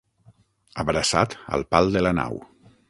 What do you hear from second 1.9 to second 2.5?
de la nau.